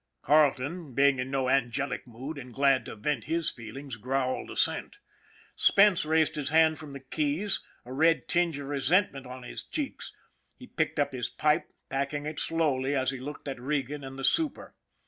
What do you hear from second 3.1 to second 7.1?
his feelings, growled assent. Spence raised his head from the